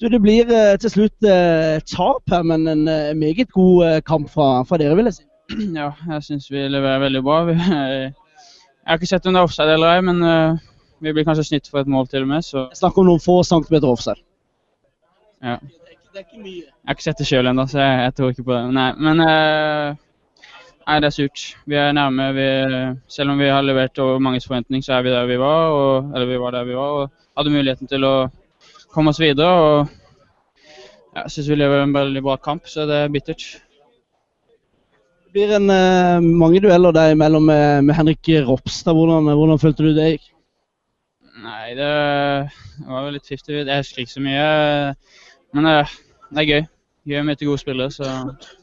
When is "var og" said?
25.40-26.08, 26.76-27.36